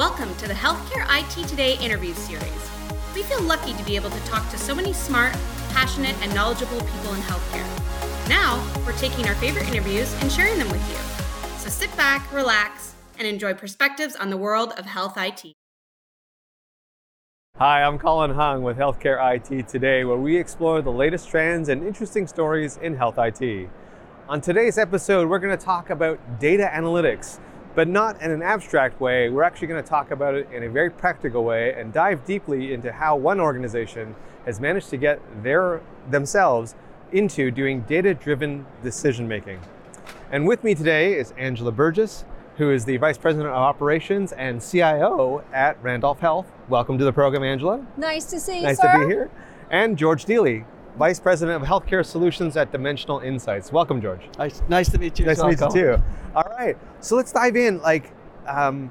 Welcome 0.00 0.34
to 0.36 0.48
the 0.48 0.54
Healthcare 0.54 1.04
IT 1.10 1.46
Today 1.46 1.76
interview 1.76 2.14
series. 2.14 2.70
We 3.14 3.22
feel 3.22 3.42
lucky 3.42 3.74
to 3.74 3.84
be 3.84 3.96
able 3.96 4.08
to 4.08 4.20
talk 4.20 4.48
to 4.48 4.56
so 4.56 4.74
many 4.74 4.94
smart, 4.94 5.36
passionate, 5.74 6.16
and 6.22 6.34
knowledgeable 6.34 6.80
people 6.80 7.12
in 7.12 7.20
healthcare. 7.20 8.26
Now, 8.26 8.66
we're 8.86 8.96
taking 8.96 9.28
our 9.28 9.34
favorite 9.34 9.68
interviews 9.68 10.10
and 10.22 10.32
sharing 10.32 10.58
them 10.58 10.70
with 10.70 10.80
you. 10.88 10.96
So 11.58 11.68
sit 11.68 11.94
back, 11.98 12.32
relax, 12.32 12.94
and 13.18 13.28
enjoy 13.28 13.52
perspectives 13.52 14.16
on 14.16 14.30
the 14.30 14.38
world 14.38 14.72
of 14.78 14.86
health 14.86 15.18
IT. 15.18 15.52
Hi, 17.58 17.82
I'm 17.82 17.98
Colin 17.98 18.30
Hung 18.30 18.62
with 18.62 18.78
Healthcare 18.78 19.18
IT 19.34 19.68
Today, 19.68 20.04
where 20.04 20.16
we 20.16 20.34
explore 20.34 20.80
the 20.80 20.90
latest 20.90 21.28
trends 21.28 21.68
and 21.68 21.86
interesting 21.86 22.26
stories 22.26 22.78
in 22.78 22.96
health 22.96 23.18
IT. 23.18 23.68
On 24.30 24.40
today's 24.40 24.78
episode, 24.78 25.28
we're 25.28 25.40
going 25.40 25.54
to 25.54 25.62
talk 25.62 25.90
about 25.90 26.40
data 26.40 26.70
analytics 26.72 27.38
but 27.74 27.88
not 27.88 28.20
in 28.20 28.30
an 28.30 28.42
abstract 28.42 29.00
way. 29.00 29.28
We're 29.28 29.42
actually 29.42 29.68
going 29.68 29.82
to 29.82 29.88
talk 29.88 30.10
about 30.10 30.34
it 30.34 30.48
in 30.52 30.62
a 30.64 30.68
very 30.68 30.90
practical 30.90 31.44
way 31.44 31.74
and 31.74 31.92
dive 31.92 32.24
deeply 32.24 32.72
into 32.72 32.92
how 32.92 33.16
one 33.16 33.40
organization 33.40 34.14
has 34.44 34.60
managed 34.60 34.90
to 34.90 34.96
get 34.96 35.20
their 35.42 35.80
themselves 36.10 36.74
into 37.12 37.50
doing 37.50 37.82
data-driven 37.82 38.66
decision 38.82 39.28
making. 39.28 39.60
And 40.32 40.46
with 40.46 40.62
me 40.64 40.74
today 40.74 41.14
is 41.14 41.32
Angela 41.36 41.72
Burgess, 41.72 42.24
who 42.56 42.70
is 42.70 42.84
the 42.84 42.96
Vice 42.98 43.18
President 43.18 43.48
of 43.48 43.56
Operations 43.56 44.32
and 44.32 44.60
CIO 44.62 45.42
at 45.52 45.82
Randolph 45.82 46.20
Health. 46.20 46.46
Welcome 46.68 46.98
to 46.98 47.04
the 47.04 47.12
program, 47.12 47.42
Angela. 47.42 47.84
Nice 47.96 48.26
to 48.26 48.38
see 48.38 48.58
you, 48.58 48.62
Nice 48.62 48.78
sir. 48.78 48.92
to 48.92 48.98
be 49.00 49.06
here. 49.06 49.30
And 49.70 49.96
George 49.96 50.24
Dealy, 50.24 50.64
Vice 50.98 51.20
President 51.20 51.62
of 51.62 51.68
Healthcare 51.68 52.04
Solutions 52.04 52.56
at 52.56 52.70
Dimensional 52.72 53.20
Insights. 53.20 53.72
Welcome, 53.72 54.02
George. 54.02 54.28
Nice, 54.38 54.62
nice 54.68 54.88
to 54.90 54.98
meet 54.98 55.18
you. 55.18 55.24
Nice 55.24 55.38
as 55.38 55.42
to 55.42 55.48
meet 55.48 55.60
you 55.60 55.96
too. 55.96 56.02
All 56.34 56.44
right, 56.66 56.76
so 57.00 57.16
let's 57.16 57.32
dive 57.32 57.56
in. 57.56 57.80
Like, 57.80 58.10
um, 58.46 58.90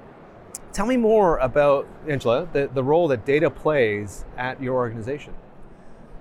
tell 0.74 0.86
me 0.86 0.98
more 0.98 1.38
about 1.38 1.88
Angela, 2.08 2.48
the, 2.52 2.70
the 2.74 2.84
role 2.84 3.08
that 3.10 3.26
data 3.26 3.50
plays 3.50 4.26
at 4.38 4.62
your 4.62 4.76
organization. 4.76 5.34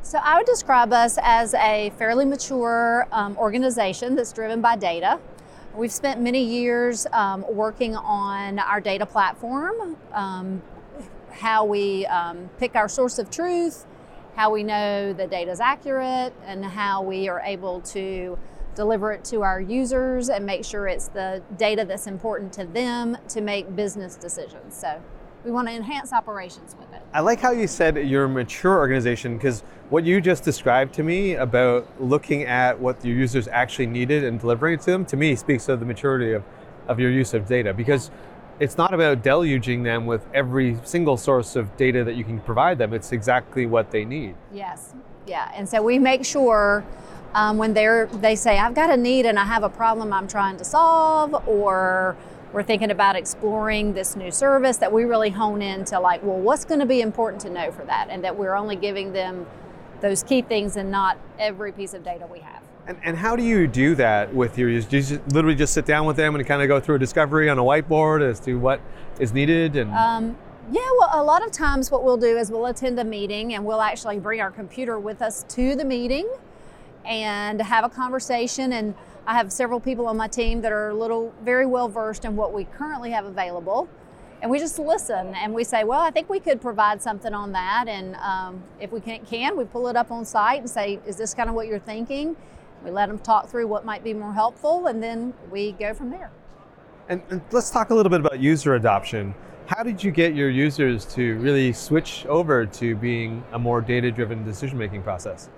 So 0.02 0.18
I 0.22 0.38
would 0.38 0.46
describe 0.46 0.92
us 0.92 1.18
as 1.22 1.54
a 1.54 1.92
fairly 1.98 2.24
mature 2.24 3.06
um, 3.12 3.36
organization 3.36 4.14
that's 4.14 4.32
driven 4.32 4.60
by 4.60 4.76
data. 4.76 5.18
We've 5.74 5.92
spent 5.92 6.20
many 6.20 6.42
years 6.42 7.06
um, 7.12 7.44
working 7.48 7.94
on 7.94 8.58
our 8.58 8.80
data 8.80 9.06
platform, 9.06 9.96
um, 10.12 10.62
how 11.30 11.64
we 11.64 12.06
um, 12.06 12.48
pick 12.58 12.74
our 12.74 12.88
source 12.88 13.18
of 13.18 13.30
truth, 13.30 13.86
how 14.34 14.50
we 14.50 14.62
know 14.62 15.12
the 15.12 15.26
data 15.26 15.50
is 15.50 15.60
accurate, 15.60 16.32
and 16.46 16.64
how 16.64 17.02
we 17.02 17.28
are 17.28 17.40
able 17.40 17.80
to 17.82 18.38
deliver 18.78 19.10
it 19.10 19.24
to 19.24 19.42
our 19.42 19.60
users 19.60 20.28
and 20.28 20.46
make 20.46 20.64
sure 20.64 20.86
it's 20.86 21.08
the 21.08 21.42
data 21.56 21.84
that's 21.84 22.06
important 22.06 22.52
to 22.52 22.64
them 22.64 23.18
to 23.28 23.40
make 23.40 23.74
business 23.74 24.14
decisions. 24.14 24.76
So 24.76 25.02
we 25.44 25.50
want 25.50 25.66
to 25.66 25.74
enhance 25.74 26.12
operations 26.12 26.76
with 26.78 26.92
it. 26.92 27.02
I 27.12 27.20
like 27.20 27.40
how 27.40 27.50
you 27.50 27.66
said 27.66 27.96
you're 27.96 28.26
a 28.26 28.28
mature 28.28 28.78
organization 28.78 29.36
because 29.36 29.62
what 29.90 30.04
you 30.04 30.20
just 30.20 30.44
described 30.44 30.94
to 30.94 31.02
me 31.02 31.34
about 31.34 31.88
looking 32.00 32.44
at 32.44 32.78
what 32.78 33.04
your 33.04 33.16
users 33.16 33.48
actually 33.48 33.86
needed 33.86 34.22
and 34.22 34.38
delivering 34.38 34.74
it 34.74 34.80
to 34.82 34.92
them, 34.92 35.04
to 35.06 35.16
me 35.16 35.34
speaks 35.34 35.68
of 35.68 35.80
the 35.80 35.86
maturity 35.86 36.32
of, 36.32 36.44
of 36.86 37.00
your 37.00 37.10
use 37.10 37.34
of 37.34 37.48
data 37.48 37.74
because 37.74 38.12
it's 38.60 38.78
not 38.78 38.94
about 38.94 39.24
deluging 39.24 39.82
them 39.82 40.06
with 40.06 40.24
every 40.32 40.78
single 40.84 41.16
source 41.16 41.56
of 41.56 41.76
data 41.76 42.04
that 42.04 42.14
you 42.14 42.22
can 42.22 42.38
provide 42.42 42.78
them. 42.78 42.94
It's 42.94 43.10
exactly 43.10 43.66
what 43.66 43.90
they 43.90 44.04
need. 44.04 44.36
Yes, 44.52 44.94
yeah, 45.26 45.50
and 45.52 45.68
so 45.68 45.82
we 45.82 45.98
make 45.98 46.24
sure 46.24 46.84
um, 47.34 47.58
when 47.58 47.74
they're 47.74 48.06
they 48.06 48.36
say 48.36 48.58
I've 48.58 48.74
got 48.74 48.90
a 48.90 48.96
need 48.96 49.26
and 49.26 49.38
I 49.38 49.44
have 49.44 49.62
a 49.62 49.68
problem 49.68 50.12
I'm 50.12 50.28
trying 50.28 50.56
to 50.58 50.64
solve, 50.64 51.34
or 51.48 52.16
we're 52.52 52.62
thinking 52.62 52.90
about 52.90 53.16
exploring 53.16 53.92
this 53.92 54.16
new 54.16 54.30
service 54.30 54.78
that 54.78 54.92
we 54.92 55.04
really 55.04 55.30
hone 55.30 55.60
into 55.60 56.00
like, 56.00 56.22
well, 56.22 56.38
what's 56.38 56.64
going 56.64 56.80
to 56.80 56.86
be 56.86 57.02
important 57.02 57.42
to 57.42 57.50
know 57.50 57.70
for 57.70 57.84
that, 57.84 58.08
and 58.10 58.24
that 58.24 58.36
we're 58.36 58.54
only 58.54 58.76
giving 58.76 59.12
them 59.12 59.46
those 60.00 60.22
key 60.22 60.42
things 60.42 60.76
and 60.76 60.90
not 60.90 61.18
every 61.38 61.72
piece 61.72 61.92
of 61.92 62.02
data 62.02 62.26
we 62.30 62.38
have. 62.40 62.62
And, 62.86 62.98
and 63.04 63.16
how 63.18 63.36
do 63.36 63.42
you 63.42 63.66
do 63.66 63.94
that 63.96 64.34
with 64.34 64.56
your 64.56 64.70
users? 64.70 64.88
Do 64.88 64.96
you 64.96 65.02
just 65.02 65.32
literally 65.34 65.56
just 65.56 65.74
sit 65.74 65.84
down 65.84 66.06
with 66.06 66.16
them 66.16 66.34
and 66.34 66.46
kind 66.46 66.62
of 66.62 66.68
go 66.68 66.80
through 66.80 66.94
a 66.94 66.98
discovery 66.98 67.50
on 67.50 67.58
a 67.58 67.62
whiteboard 67.62 68.22
as 68.22 68.40
to 68.40 68.54
what 68.54 68.80
is 69.18 69.34
needed? 69.34 69.76
And 69.76 69.92
Um, 69.92 70.38
yeah, 70.70 70.88
well, 70.98 71.10
a 71.12 71.22
lot 71.22 71.44
of 71.44 71.52
times 71.52 71.90
what 71.90 72.02
we'll 72.02 72.16
do 72.16 72.38
is 72.38 72.50
we'll 72.50 72.66
attend 72.66 72.98
a 72.98 73.04
meeting 73.04 73.54
and 73.54 73.64
we'll 73.64 73.82
actually 73.82 74.18
bring 74.18 74.40
our 74.40 74.50
computer 74.50 74.98
with 74.98 75.20
us 75.20 75.44
to 75.50 75.74
the 75.74 75.84
meeting 75.84 76.28
and 77.08 77.60
have 77.60 77.84
a 77.84 77.88
conversation. 77.88 78.72
And 78.72 78.94
I 79.26 79.34
have 79.34 79.50
several 79.50 79.80
people 79.80 80.06
on 80.06 80.16
my 80.16 80.28
team 80.28 80.60
that 80.60 80.70
are 80.70 80.90
a 80.90 80.94
little 80.94 81.34
very 81.42 81.66
well 81.66 81.88
versed 81.88 82.24
in 82.24 82.36
what 82.36 82.52
we 82.52 82.64
currently 82.64 83.10
have 83.10 83.24
available. 83.24 83.88
And 84.40 84.50
we 84.50 84.60
just 84.60 84.78
listen 84.78 85.34
and 85.34 85.52
we 85.52 85.64
say, 85.64 85.82
well, 85.82 86.00
I 86.00 86.10
think 86.12 86.28
we 86.28 86.38
could 86.38 86.60
provide 86.60 87.02
something 87.02 87.34
on 87.34 87.50
that. 87.52 87.86
And 87.88 88.14
um, 88.16 88.62
if 88.78 88.92
we 88.92 89.00
can, 89.00 89.24
can, 89.26 89.56
we 89.56 89.64
pull 89.64 89.88
it 89.88 89.96
up 89.96 90.12
on 90.12 90.24
site 90.24 90.60
and 90.60 90.70
say, 90.70 91.00
is 91.06 91.16
this 91.16 91.34
kind 91.34 91.48
of 91.48 91.56
what 91.56 91.66
you're 91.66 91.80
thinking? 91.80 92.36
We 92.84 92.92
let 92.92 93.08
them 93.08 93.18
talk 93.18 93.48
through 93.48 93.66
what 93.66 93.84
might 93.84 94.04
be 94.04 94.14
more 94.14 94.32
helpful, 94.32 94.86
and 94.86 95.02
then 95.02 95.34
we 95.50 95.72
go 95.72 95.94
from 95.94 96.10
there. 96.10 96.30
And, 97.08 97.20
and 97.28 97.42
let's 97.50 97.70
talk 97.70 97.90
a 97.90 97.94
little 97.94 98.10
bit 98.10 98.20
about 98.20 98.38
user 98.38 98.76
adoption. 98.76 99.34
How 99.66 99.82
did 99.82 100.04
you 100.04 100.12
get 100.12 100.36
your 100.36 100.48
users 100.48 101.04
to 101.14 101.36
really 101.38 101.72
switch 101.72 102.24
over 102.26 102.64
to 102.66 102.94
being 102.94 103.42
a 103.52 103.58
more 103.58 103.80
data 103.80 104.12
driven 104.12 104.44
decision 104.44 104.78
making 104.78 105.02
process? 105.02 105.48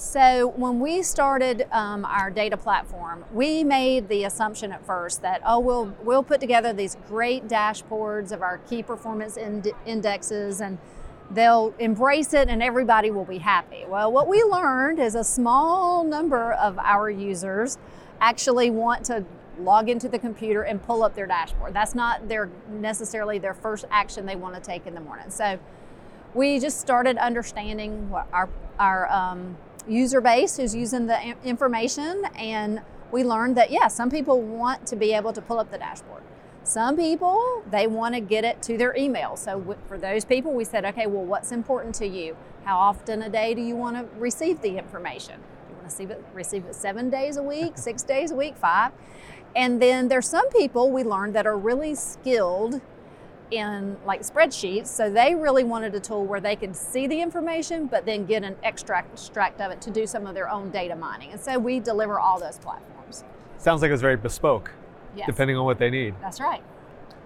So 0.00 0.54
when 0.56 0.80
we 0.80 1.02
started 1.02 1.68
um, 1.72 2.06
our 2.06 2.30
data 2.30 2.56
platform, 2.56 3.22
we 3.34 3.62
made 3.62 4.08
the 4.08 4.24
assumption 4.24 4.72
at 4.72 4.82
first 4.86 5.20
that 5.20 5.42
oh 5.44 5.58
we'll 5.58 5.94
we'll 6.02 6.22
put 6.22 6.40
together 6.40 6.72
these 6.72 6.96
great 7.06 7.48
dashboards 7.48 8.32
of 8.32 8.40
our 8.40 8.56
key 8.66 8.82
performance 8.82 9.36
ind- 9.36 9.70
indexes 9.84 10.62
and 10.62 10.78
they'll 11.30 11.74
embrace 11.78 12.32
it 12.32 12.48
and 12.48 12.62
everybody 12.62 13.10
will 13.10 13.26
be 13.26 13.36
happy. 13.36 13.84
Well, 13.86 14.10
what 14.10 14.26
we 14.26 14.42
learned 14.42 15.00
is 15.00 15.14
a 15.14 15.22
small 15.22 16.02
number 16.02 16.54
of 16.54 16.78
our 16.78 17.10
users 17.10 17.76
actually 18.22 18.70
want 18.70 19.04
to 19.04 19.22
log 19.58 19.90
into 19.90 20.08
the 20.08 20.18
computer 20.18 20.62
and 20.62 20.82
pull 20.82 21.02
up 21.02 21.14
their 21.14 21.26
dashboard. 21.26 21.74
That's 21.74 21.94
not 21.94 22.26
their 22.26 22.48
necessarily 22.70 23.38
their 23.38 23.52
first 23.52 23.84
action 23.90 24.24
they 24.24 24.36
want 24.36 24.54
to 24.54 24.62
take 24.62 24.86
in 24.86 24.94
the 24.94 25.00
morning. 25.02 25.28
So 25.28 25.58
we 26.32 26.58
just 26.58 26.80
started 26.80 27.18
understanding 27.18 28.08
what 28.08 28.26
our 28.32 28.48
our 28.78 29.06
um, 29.12 29.58
user 29.88 30.20
base 30.20 30.56
who's 30.56 30.74
using 30.74 31.06
the 31.06 31.36
information, 31.44 32.24
and 32.36 32.80
we 33.10 33.24
learned 33.24 33.56
that 33.56 33.70
yeah, 33.70 33.88
some 33.88 34.10
people 34.10 34.40
want 34.40 34.86
to 34.86 34.96
be 34.96 35.12
able 35.12 35.32
to 35.32 35.42
pull 35.42 35.58
up 35.58 35.70
the 35.70 35.78
dashboard. 35.78 36.22
Some 36.62 36.96
people 36.96 37.62
they 37.70 37.86
want 37.86 38.14
to 38.14 38.20
get 38.20 38.44
it 38.44 38.62
to 38.62 38.76
their 38.76 38.94
email. 38.96 39.36
So 39.36 39.76
for 39.88 39.98
those 39.98 40.24
people, 40.24 40.52
we 40.52 40.64
said, 40.64 40.84
okay, 40.84 41.06
well, 41.06 41.24
what's 41.24 41.52
important 41.52 41.94
to 41.96 42.06
you? 42.06 42.36
How 42.64 42.78
often 42.78 43.22
a 43.22 43.28
day 43.28 43.54
do 43.54 43.62
you 43.62 43.74
want 43.74 43.96
to 43.96 44.18
receive 44.18 44.60
the 44.60 44.76
information? 44.76 45.36
Do 45.36 45.70
you 45.70 45.74
want 45.76 45.80
to 45.80 45.84
receive 45.86 46.10
it 46.10 46.24
receive 46.34 46.64
it 46.66 46.74
seven 46.74 47.10
days 47.10 47.36
a 47.36 47.42
week, 47.42 47.76
six 47.76 48.02
days 48.02 48.30
a 48.30 48.36
week, 48.36 48.56
five? 48.56 48.92
And 49.56 49.82
then 49.82 50.08
there's 50.08 50.28
some 50.28 50.48
people 50.50 50.90
we 50.90 51.02
learned 51.02 51.34
that 51.34 51.46
are 51.46 51.58
really 51.58 51.94
skilled 51.94 52.80
in 53.50 53.96
like 54.06 54.22
spreadsheets. 54.22 54.86
So 54.88 55.10
they 55.10 55.34
really 55.34 55.64
wanted 55.64 55.94
a 55.94 56.00
tool 56.00 56.24
where 56.24 56.40
they 56.40 56.56
could 56.56 56.74
see 56.76 57.06
the 57.06 57.20
information, 57.20 57.86
but 57.86 58.06
then 58.06 58.24
get 58.26 58.42
an 58.44 58.56
extract, 58.62 59.12
extract 59.12 59.60
of 59.60 59.70
it 59.72 59.80
to 59.82 59.90
do 59.90 60.06
some 60.06 60.26
of 60.26 60.34
their 60.34 60.48
own 60.50 60.70
data 60.70 60.96
mining. 60.96 61.32
And 61.32 61.40
so 61.40 61.58
we 61.58 61.80
deliver 61.80 62.18
all 62.18 62.38
those 62.38 62.58
platforms. 62.58 63.24
Sounds 63.58 63.82
like 63.82 63.90
it's 63.90 64.00
very 64.02 64.16
bespoke, 64.16 64.70
Yes, 65.16 65.26
depending 65.26 65.56
on 65.56 65.64
what 65.64 65.78
they 65.78 65.90
need. 65.90 66.14
that's 66.20 66.40
right. 66.40 66.62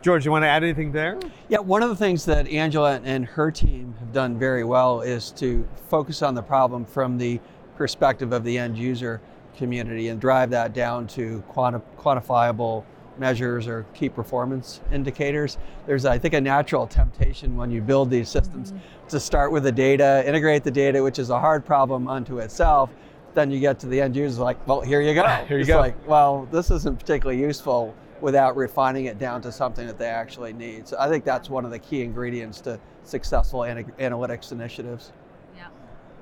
George, 0.02 0.26
you 0.26 0.30
want 0.30 0.42
to 0.42 0.48
add 0.48 0.62
anything 0.62 0.92
there? 0.92 1.18
Yeah, 1.48 1.60
one 1.60 1.82
of 1.82 1.88
the 1.88 1.96
things 1.96 2.26
that 2.26 2.46
Angela 2.48 3.00
and 3.04 3.24
her 3.24 3.50
team 3.50 3.94
have 4.00 4.12
done 4.12 4.38
very 4.38 4.62
well 4.62 5.00
is 5.00 5.30
to 5.32 5.66
focus 5.88 6.20
on 6.20 6.34
the 6.34 6.42
problem 6.42 6.84
from 6.84 7.16
the 7.16 7.40
perspective 7.76 8.32
of 8.32 8.44
the 8.44 8.58
end 8.58 8.76
user 8.76 9.22
community 9.56 10.08
and 10.08 10.20
drive 10.20 10.50
that 10.50 10.74
down 10.74 11.06
to 11.06 11.42
quanti- 11.48 11.80
quantifiable 11.98 12.84
measures 13.18 13.66
or 13.66 13.86
key 13.94 14.08
performance 14.08 14.80
indicators. 14.92 15.58
There's, 15.86 16.04
I 16.04 16.18
think, 16.18 16.34
a 16.34 16.40
natural 16.40 16.86
temptation 16.86 17.56
when 17.56 17.70
you 17.70 17.80
build 17.80 18.10
these 18.10 18.28
systems 18.28 18.72
to 19.08 19.20
start 19.20 19.52
with 19.52 19.62
the 19.64 19.72
data, 19.72 20.22
integrate 20.26 20.64
the 20.64 20.70
data, 20.70 21.02
which 21.02 21.18
is 21.18 21.30
a 21.30 21.38
hard 21.38 21.64
problem 21.64 22.08
unto 22.08 22.38
itself. 22.38 22.90
Then 23.34 23.50
you 23.50 23.58
get 23.60 23.78
to 23.80 23.86
the 23.86 24.00
end 24.00 24.14
user, 24.14 24.42
like, 24.42 24.64
well, 24.66 24.80
here 24.80 25.00
you 25.00 25.14
go. 25.14 25.24
Here 25.48 25.56
you 25.56 25.62
it's 25.62 25.68
go. 25.68 25.78
like, 25.78 26.08
well, 26.08 26.48
this 26.52 26.70
isn't 26.70 26.98
particularly 26.98 27.40
useful 27.40 27.94
without 28.20 28.56
refining 28.56 29.06
it 29.06 29.18
down 29.18 29.42
to 29.42 29.50
something 29.50 29.86
that 29.86 29.98
they 29.98 30.06
actually 30.06 30.52
need. 30.52 30.86
So 30.86 30.96
I 30.98 31.08
think 31.08 31.24
that's 31.24 31.50
one 31.50 31.64
of 31.64 31.70
the 31.70 31.78
key 31.78 32.02
ingredients 32.02 32.60
to 32.62 32.78
successful 33.02 33.64
ana- 33.64 33.82
analytics 33.98 34.52
initiatives. 34.52 35.12
Yeah. 35.56 35.66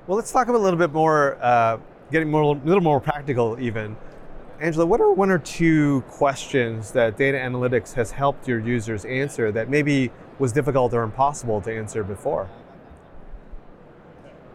Well, 0.07 0.17
let's 0.17 0.31
talk 0.31 0.47
about 0.47 0.57
a 0.57 0.63
little 0.63 0.79
bit 0.79 0.91
more, 0.91 1.37
uh, 1.41 1.77
getting 2.11 2.29
more, 2.31 2.41
a 2.41 2.47
little 2.65 2.81
more 2.81 2.99
practical 2.99 3.57
even. 3.59 3.95
Angela, 4.59 4.85
what 4.85 5.01
are 5.01 5.11
one 5.11 5.31
or 5.31 5.39
two 5.39 6.01
questions 6.09 6.91
that 6.91 7.17
data 7.17 7.37
analytics 7.37 7.93
has 7.93 8.11
helped 8.11 8.47
your 8.47 8.59
users 8.59 9.03
answer 9.05 9.51
that 9.51 9.69
maybe 9.69 10.11
was 10.39 10.51
difficult 10.51 10.93
or 10.93 11.03
impossible 11.03 11.59
to 11.61 11.75
answer 11.75 12.03
before? 12.03 12.49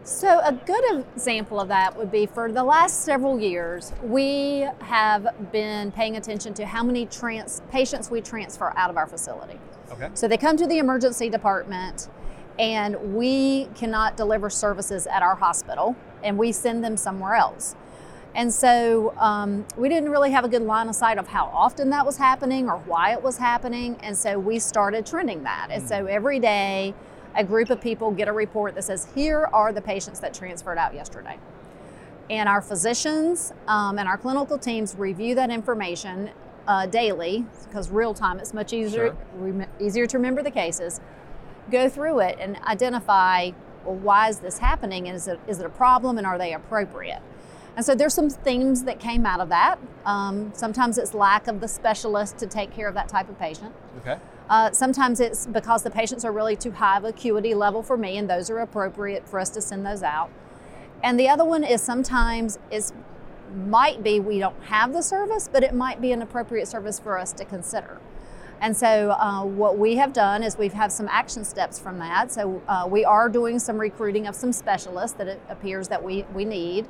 So, 0.03 0.39
a 0.39 0.53
good 0.53 1.05
example 1.13 1.59
of 1.59 1.67
that 1.67 1.95
would 1.95 2.11
be 2.11 2.25
for 2.25 2.51
the 2.51 2.63
last 2.63 3.03
several 3.03 3.39
years, 3.39 3.93
we 4.01 4.67
have 4.79 5.51
been 5.51 5.91
paying 5.91 6.17
attention 6.17 6.53
to 6.55 6.65
how 6.65 6.83
many 6.83 7.05
trans- 7.05 7.61
patients 7.69 8.09
we 8.09 8.19
transfer 8.19 8.73
out 8.75 8.89
of 8.89 8.97
our 8.97 9.05
facility. 9.05 9.59
Okay. 9.91 10.09
So, 10.15 10.27
they 10.27 10.37
come 10.37 10.57
to 10.57 10.65
the 10.65 10.79
emergency 10.79 11.29
department, 11.29 12.07
and 12.57 12.95
we 13.13 13.65
cannot 13.75 14.17
deliver 14.17 14.49
services 14.49 15.05
at 15.05 15.21
our 15.21 15.35
hospital, 15.35 15.95
and 16.23 16.39
we 16.39 16.53
send 16.53 16.83
them 16.83 16.97
somewhere 16.97 17.35
else. 17.35 17.75
And 18.39 18.53
so 18.53 19.13
um, 19.17 19.65
we 19.75 19.89
didn't 19.89 20.11
really 20.11 20.31
have 20.31 20.45
a 20.45 20.47
good 20.47 20.61
line 20.61 20.87
of 20.87 20.95
sight 20.95 21.17
of 21.17 21.27
how 21.27 21.47
often 21.47 21.89
that 21.89 22.05
was 22.05 22.15
happening 22.15 22.69
or 22.69 22.77
why 22.77 23.11
it 23.11 23.21
was 23.21 23.37
happening. 23.37 23.97
And 24.01 24.17
so 24.17 24.39
we 24.39 24.59
started 24.59 25.05
trending 25.05 25.43
that. 25.43 25.67
And 25.71 25.85
so 25.85 26.05
every 26.05 26.39
day, 26.39 26.93
a 27.35 27.43
group 27.43 27.69
of 27.69 27.81
people 27.81 28.11
get 28.11 28.29
a 28.29 28.31
report 28.31 28.75
that 28.75 28.85
says, 28.85 29.09
here 29.13 29.49
are 29.51 29.73
the 29.73 29.81
patients 29.81 30.21
that 30.21 30.33
transferred 30.33 30.77
out 30.77 30.93
yesterday. 30.93 31.37
And 32.29 32.47
our 32.47 32.61
physicians 32.61 33.51
um, 33.67 33.99
and 33.99 34.07
our 34.07 34.17
clinical 34.17 34.57
teams 34.57 34.95
review 34.95 35.35
that 35.35 35.49
information 35.49 36.29
uh, 36.65 36.85
daily 36.85 37.45
because 37.67 37.89
real 37.89 38.13
time 38.13 38.39
it's 38.39 38.53
much 38.53 38.71
easier 38.71 39.07
Sure. 39.07 39.17
rem- 39.35 39.69
easier 39.81 40.05
to 40.07 40.17
remember 40.17 40.41
the 40.41 40.51
cases. 40.51 41.01
Go 41.69 41.89
through 41.89 42.19
it 42.19 42.37
and 42.39 42.55
identify 42.63 43.51
well, 43.83 43.95
why 43.95 44.29
is 44.29 44.39
this 44.39 44.59
happening 44.59 45.09
and 45.09 45.17
is 45.17 45.27
it, 45.27 45.41
is 45.45 45.59
it 45.59 45.65
a 45.65 45.69
problem 45.69 46.17
and 46.17 46.25
are 46.25 46.37
they 46.37 46.53
appropriate? 46.53 47.21
And 47.79 47.85
so 47.85 47.95
there's 47.95 48.13
some 48.13 48.29
themes 48.29 48.83
that 48.83 48.99
came 48.99 49.25
out 49.25 49.39
of 49.39 49.47
that. 49.47 49.79
Um, 50.05 50.51
sometimes 50.53 50.97
it's 50.97 51.13
lack 51.13 51.47
of 51.47 51.61
the 51.61 51.67
specialist 51.69 52.37
to 52.39 52.45
take 52.45 52.73
care 52.73 52.89
of 52.89 52.93
that 52.95 53.07
type 53.07 53.29
of 53.29 53.39
patient. 53.39 53.73
Okay. 53.99 54.17
Uh, 54.49 54.69
sometimes 54.71 55.21
it's 55.21 55.47
because 55.47 55.83
the 55.83 55.89
patients 55.89 56.25
are 56.25 56.33
really 56.33 56.57
too 56.57 56.71
high 56.71 56.97
of 56.97 57.05
acuity 57.05 57.53
level 57.53 57.81
for 57.81 57.95
me, 57.95 58.17
and 58.17 58.29
those 58.29 58.49
are 58.49 58.59
appropriate 58.59 59.29
for 59.29 59.39
us 59.39 59.49
to 59.51 59.61
send 59.61 59.85
those 59.85 60.03
out. 60.03 60.29
And 61.01 61.17
the 61.17 61.29
other 61.29 61.45
one 61.45 61.63
is 61.63 61.81
sometimes 61.81 62.59
it 62.69 62.91
might 63.55 64.03
be 64.03 64.19
we 64.19 64.39
don't 64.39 64.61
have 64.63 64.91
the 64.91 65.01
service, 65.01 65.49
but 65.49 65.63
it 65.63 65.73
might 65.73 66.01
be 66.01 66.11
an 66.11 66.21
appropriate 66.21 66.67
service 66.67 66.99
for 66.99 67.17
us 67.17 67.31
to 67.31 67.45
consider. 67.45 68.01
And 68.59 68.75
so, 68.75 69.11
uh, 69.11 69.45
what 69.45 69.77
we 69.77 69.95
have 69.95 70.11
done 70.11 70.43
is 70.43 70.57
we've 70.57 70.73
had 70.73 70.91
some 70.91 71.07
action 71.09 71.45
steps 71.45 71.79
from 71.79 71.99
that. 71.99 72.29
So, 72.29 72.61
uh, 72.67 72.85
we 72.91 73.05
are 73.05 73.29
doing 73.29 73.57
some 73.57 73.77
recruiting 73.77 74.27
of 74.27 74.35
some 74.35 74.51
specialists 74.51 75.15
that 75.15 75.29
it 75.29 75.41
appears 75.47 75.87
that 75.87 76.03
we, 76.03 76.23
we 76.33 76.43
need. 76.43 76.85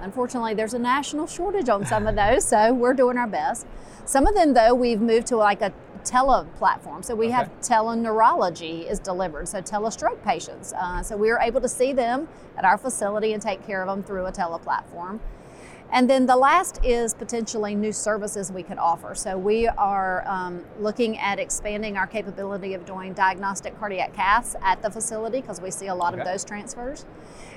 Unfortunately, 0.00 0.54
there's 0.54 0.74
a 0.74 0.78
national 0.78 1.26
shortage 1.26 1.68
on 1.68 1.84
some 1.86 2.06
of 2.06 2.14
those, 2.16 2.44
so 2.44 2.72
we're 2.72 2.94
doing 2.94 3.18
our 3.18 3.26
best. 3.26 3.66
Some 4.04 4.26
of 4.26 4.34
them, 4.34 4.54
though, 4.54 4.74
we've 4.74 5.00
moved 5.00 5.26
to 5.28 5.36
like 5.36 5.60
a 5.60 5.72
tele 6.04 6.46
platform. 6.56 7.02
So 7.02 7.14
we 7.14 7.30
have 7.30 7.50
teleneurology 7.60 8.88
is 8.90 8.98
delivered, 8.98 9.48
so 9.48 9.60
telestroke 9.60 10.22
patients. 10.22 10.72
Uh, 10.72 11.02
so 11.02 11.16
we 11.16 11.30
are 11.30 11.40
able 11.40 11.60
to 11.60 11.68
see 11.68 11.92
them 11.92 12.28
at 12.56 12.64
our 12.64 12.78
facility 12.78 13.32
and 13.32 13.42
take 13.42 13.66
care 13.66 13.82
of 13.82 13.88
them 13.88 14.02
through 14.02 14.26
a 14.26 14.32
tele 14.32 14.58
platform. 14.58 15.20
And 15.90 16.08
then 16.08 16.26
the 16.26 16.36
last 16.36 16.84
is 16.84 17.14
potentially 17.14 17.74
new 17.74 17.92
services 17.92 18.52
we 18.52 18.62
could 18.62 18.76
offer. 18.78 19.14
So 19.14 19.38
we 19.38 19.68
are 19.68 20.22
um, 20.26 20.62
looking 20.78 21.16
at 21.18 21.38
expanding 21.38 21.96
our 21.96 22.06
capability 22.06 22.74
of 22.74 22.84
doing 22.84 23.14
diagnostic 23.14 23.78
cardiac 23.78 24.14
caths 24.14 24.54
at 24.62 24.82
the 24.82 24.90
facility 24.90 25.40
because 25.40 25.62
we 25.62 25.70
see 25.70 25.86
a 25.86 25.94
lot 25.94 26.12
Okay. 26.12 26.20
of 26.20 26.26
those 26.26 26.44
transfers. 26.44 27.06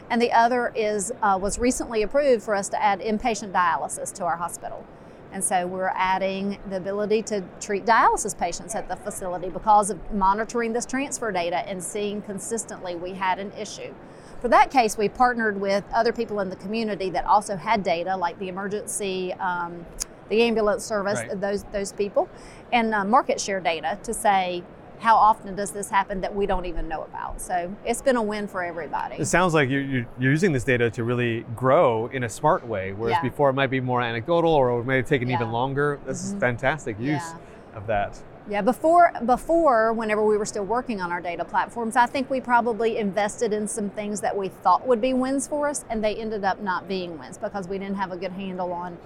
And 0.10 0.22
the 0.22 0.32
other 0.32 0.72
is 0.76 1.12
uh, 1.22 1.38
was 1.42 1.60
recently 1.60 2.04
approved 2.04 2.44
for 2.44 2.56
us 2.56 2.68
to 2.70 2.82
add 2.84 3.00
inpatient 3.00 3.52
dialysis 3.52 4.12
to 4.14 4.26
our 4.26 4.36
hospital. 4.38 4.86
And 5.34 5.42
so 5.42 5.66
we're 5.66 5.94
adding 5.96 6.60
the 6.70 6.76
ability 6.76 7.22
to 7.24 7.42
treat 7.62 7.86
dialysis 7.86 8.38
patients 8.38 8.76
at 8.76 8.90
the 8.90 8.98
facility 8.98 9.48
because 9.48 9.90
of 9.90 10.12
monitoring 10.14 10.74
this 10.74 10.86
transfer 10.86 11.32
data 11.32 11.60
and 11.70 11.82
seeing 11.82 12.22
consistently 12.22 12.96
we 12.96 13.12
had 13.14 13.40
an 13.40 13.54
issue. 13.58 13.94
For 14.42 14.50
that 14.50 14.72
case, 14.72 14.98
we 14.98 15.08
partnered 15.08 15.62
with 15.62 15.86
other 15.94 16.12
people 16.12 16.42
in 16.42 16.50
the 16.50 16.56
community 16.58 17.10
that 17.12 17.26
also 17.26 17.56
had 17.56 17.84
data, 17.84 18.18
like 18.18 18.38
the 18.40 18.50
emergency, 18.50 19.32
um, 19.36 19.86
the 20.30 20.42
ambulance 20.42 20.84
service, 20.84 21.20
Right. 21.20 21.40
those 21.40 21.64
those 21.72 21.92
people, 21.94 22.28
and 22.74 22.94
uh, 22.94 23.06
market 23.06 23.40
share 23.40 23.60
data 23.60 24.00
to 24.04 24.14
say 24.14 24.64
how 25.02 25.16
often 25.16 25.56
does 25.56 25.72
this 25.72 25.90
happen 25.90 26.22
that 26.22 26.34
we 26.34 26.46
don't 26.46 26.66
even 26.68 26.88
know 26.88 27.02
about. 27.04 27.42
So 27.42 27.76
it's 27.84 28.04
been 28.04 28.18
a 28.18 28.22
win 28.22 28.48
for 28.48 28.64
everybody. 28.64 29.16
It 29.16 29.26
sounds 29.26 29.52
like 29.52 29.68
you're, 29.68 29.82
you're 29.82 30.06
using 30.20 30.52
this 30.52 30.64
data 30.64 30.92
to 30.92 31.04
really 31.04 31.42
grow 31.56 32.06
in 32.08 32.24
a 32.24 32.30
smart 32.30 32.68
way, 32.68 32.94
whereas 32.94 33.16
Yeah. 33.16 33.22
before 33.24 33.50
it 33.50 33.54
might 33.54 33.72
be 33.72 33.80
more 33.80 34.00
anecdotal 34.00 34.54
or 34.54 34.80
it 34.80 34.86
may 34.86 34.98
have 34.98 35.08
taken 35.08 35.32
even 35.32 35.52
longer. 35.52 36.00
This 36.06 36.24
is 36.24 36.36
Mhm. 36.36 36.40
fantastic 36.40 37.00
use 37.00 37.08
Yeah. 37.34 37.78
of 37.78 37.88
that. 37.88 38.20
Yeah, 38.48 38.62
before 38.62 39.12
before 39.26 39.92
whenever 39.94 40.24
we 40.24 40.38
were 40.38 40.46
still 40.46 40.66
working 40.66 41.02
on 41.02 41.12
our 41.12 41.22
data 41.22 41.46
platforms, 41.46 41.96
I 41.96 42.06
think 42.06 42.30
we 42.30 42.40
probably 42.40 42.98
invested 42.98 43.54
in 43.54 43.68
some 43.68 43.90
things 43.90 44.22
that 44.22 44.38
we 44.38 44.50
thought 44.50 44.86
would 44.88 45.02
be 45.02 45.14
wins 45.14 45.48
for 45.48 45.68
us, 45.68 45.84
and 45.90 46.04
they 46.04 46.16
ended 46.16 46.44
up 46.44 46.60
not 46.62 46.88
being 46.88 47.18
wins 47.18 47.40
because 47.40 47.68
we 47.68 47.80
didn't 47.80 47.96
have 47.98 48.12
a 48.12 48.18
good 48.18 48.34
handle 48.34 48.72
on 48.72 48.98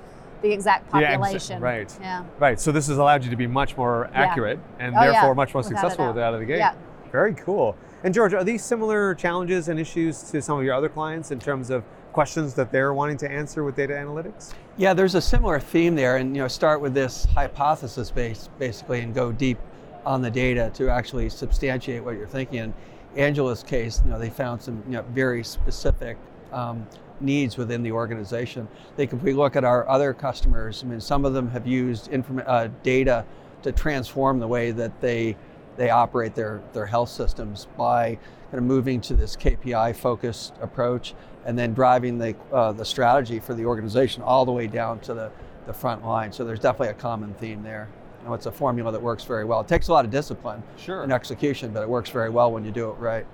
the 0.46 0.54
exact 0.54 0.92
The 0.92 0.98
exa- 1.00 1.14
population. 1.14 1.62
right. 1.62 1.98
Yeah. 2.00 2.24
Right. 2.40 2.60
So 2.60 2.72
this 2.72 2.88
has 2.88 2.98
allowed 2.98 3.24
you 3.24 3.30
to 3.32 3.36
be 3.36 3.48
much 3.48 3.76
more 3.78 4.10
Yeah. 4.14 4.22
accurate 4.22 4.60
and 4.80 4.96
Oh, 4.96 5.02
yeah. 5.02 5.12
therefore 5.14 5.36
much 5.36 5.54
more 5.54 5.64
Without 5.64 5.80
successful 5.80 6.08
with 6.08 6.18
it 6.18 6.24
out 6.24 6.34
of 6.36 6.40
the 6.40 6.46
gate. 6.46 6.60
Yeah. 6.60 6.74
Very 7.12 7.34
cool. 7.34 7.76
And 8.04 8.14
George, 8.14 8.34
are 8.34 8.44
these 8.44 8.64
similar 8.64 9.16
challenges 9.16 9.68
and 9.70 9.80
issues 9.80 10.22
to 10.32 10.42
some 10.42 10.60
of 10.60 10.64
your 10.64 10.76
other 10.76 10.90
clients 10.90 11.32
in 11.32 11.40
terms 11.40 11.70
of 11.72 11.84
questions 12.14 12.54
that 12.54 12.72
they're 12.72 12.94
wanting 12.94 13.18
to 13.18 13.32
answer 13.32 13.64
with 13.64 13.76
data 13.76 13.94
analytics? 13.94 14.54
Yeah, 14.78 14.94
there's 14.94 15.16
a 15.16 15.22
similar 15.22 15.60
theme 15.60 15.96
there, 15.96 16.18
and 16.18 16.36
you 16.36 16.42
know, 16.44 16.48
start 16.48 16.80
with 16.82 16.94
this 16.94 17.26
hypothesis 17.34 18.12
base 18.12 18.50
basically, 18.60 19.02
and 19.02 19.14
go 19.16 19.32
deep 19.32 19.58
on 20.06 20.22
the 20.22 20.30
data 20.30 20.70
to 20.76 20.90
actually 20.90 21.30
substantiate 21.30 22.04
what 22.04 22.16
you're 22.16 22.28
thinking. 22.28 22.60
In 22.60 22.74
Angela's 23.18 23.64
case, 23.64 24.02
you 24.06 24.12
know, 24.12 24.20
they 24.20 24.30
found 24.30 24.62
some 24.62 24.84
you 24.88 24.94
know, 24.94 25.04
very 25.14 25.44
specific 25.44 26.18
um, 26.54 26.86
needs 27.20 27.58
within 27.58 27.84
the 27.84 27.92
organization. 27.92 28.68
I 28.94 28.96
think 28.96 29.14
if 29.14 29.22
we 29.22 29.34
look 29.34 29.56
at 29.56 29.64
our 29.64 29.88
other 29.88 30.14
customers, 30.14 30.84
I 30.84 30.88
mean, 30.88 31.00
some 31.00 31.26
of 31.26 31.34
them 31.34 31.50
have 31.50 31.66
used 31.68 32.08
inform- 32.10 32.44
uh, 32.46 32.68
data 32.84 33.26
to 33.64 33.72
transform 33.72 34.40
the 34.40 34.48
way 34.48 34.72
that 34.72 35.02
they 35.02 35.36
they 35.78 35.90
operate 35.90 36.36
their 36.36 36.62
their 36.74 36.86
health 36.86 37.10
systems 37.10 37.68
by 37.78 38.16
kind 38.52 38.58
of 38.60 38.64
moving 38.64 39.02
to 39.02 39.14
this 39.14 39.36
KPI 39.36 39.96
focused 39.96 40.54
approach 40.62 41.14
and 41.46 41.58
then 41.60 41.74
driving 41.74 42.18
the 42.18 42.36
uh, 42.54 42.72
the 42.72 42.86
strategy 42.86 43.40
for 43.40 43.54
the 43.54 43.66
organization 43.66 44.22
all 44.24 44.46
the 44.46 44.52
way 44.52 44.68
down 44.68 45.00
to 45.02 45.14
the 45.14 45.32
the 45.66 45.74
front 45.74 46.06
line. 46.06 46.32
So 46.32 46.46
there's 46.46 46.60
definitely 46.60 46.90
a 46.90 46.94
common 46.94 47.34
theme 47.36 47.64
there. 47.64 47.88
You 48.22 48.30
know, 48.30 48.34
it's 48.36 48.46
a 48.46 48.52
formula 48.52 48.92
that 48.92 49.02
works 49.02 49.24
very 49.24 49.46
well. 49.46 49.62
It 49.62 49.68
takes 49.68 49.88
a 49.88 49.94
lot 49.94 50.06
of 50.06 50.12
discipline 50.12 50.62
Sure. 50.78 51.04
and 51.04 51.12
execution, 51.12 51.72
but 51.72 51.82
it 51.84 51.90
works 51.90 52.10
very 52.10 52.30
well 52.30 52.52
when 52.52 52.64
you 52.64 52.72
do 52.72 52.90
it 52.90 52.94
right. 52.94 53.26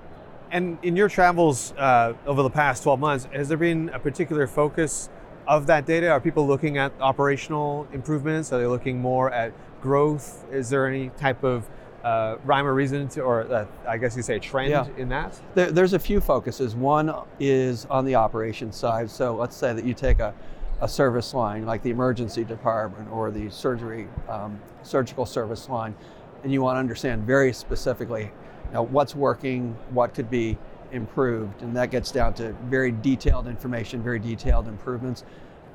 And 0.52 0.78
in 0.84 0.98
your 0.98 1.08
travels 1.08 1.72
uh, 1.78 2.14
over 2.26 2.44
the 2.44 2.50
past 2.50 2.84
12 2.84 3.00
months, 3.00 3.28
has 3.32 3.48
there 3.48 3.58
been 3.58 3.90
a 3.90 4.00
particular 4.00 4.48
focus 4.48 5.10
of 5.48 5.66
that 5.68 5.86
data? 5.86 6.10
Are 6.10 6.20
people 6.20 6.46
looking 6.46 6.78
at 6.78 6.92
operational 7.00 7.88
improvements? 7.94 8.52
Are 8.52 8.60
they 8.60 8.68
looking 8.68 9.00
more 9.00 9.32
at 9.32 9.54
growth? 9.82 10.46
Is 10.52 10.70
there 10.70 10.88
any 10.88 11.10
type 11.18 11.44
of 11.44 11.70
uh, 12.04 12.36
rhyme 12.44 12.66
or 12.68 12.74
reason 12.74 13.08
to, 13.10 13.22
or 13.22 13.42
uh, 13.54 13.66
I 13.88 13.98
guess 13.98 14.18
you 14.18 14.24
say 14.24 14.40
trend 14.40 14.72
Yeah. 14.72 14.88
in 14.98 15.08
that? 15.10 15.40
There, 15.56 15.72
there's 15.72 15.94
a 15.94 16.00
few 16.00 16.20
focuses. 16.20 16.76
One 16.76 17.14
is 17.40 17.86
on 17.86 18.04
the 18.04 18.16
operations 18.16 18.76
side. 18.76 19.10
So 19.10 19.34
let's 19.36 19.56
say 19.56 19.72
that 19.74 19.86
you 19.86 19.94
take 19.94 20.20
a, 20.20 20.34
a 20.82 20.88
service 20.88 21.34
line 21.34 21.66
like 21.66 21.82
the 21.82 21.92
emergency 21.92 22.44
department 22.44 23.10
or 23.10 23.32
the 23.32 23.50
surgery 23.52 24.10
um, 24.28 24.60
surgical 24.84 25.26
service 25.26 25.70
line, 25.70 25.96
and 26.44 26.52
you 26.52 26.62
want 26.62 26.76
to 26.76 26.80
understand 26.80 27.24
very 27.26 27.54
specifically, 27.54 28.32
you 28.72 28.76
know, 28.76 28.84
what's 28.84 29.14
working, 29.16 29.76
what 29.90 30.14
could 30.14 30.30
be 30.30 30.58
improved, 30.94 31.62
and 31.62 31.76
that 31.76 31.92
gets 31.92 32.10
down 32.10 32.34
to 32.36 32.54
very 32.66 32.92
detailed 32.92 33.48
information, 33.48 34.02
very 34.02 34.20
detailed 34.20 34.68
improvements. 34.68 35.26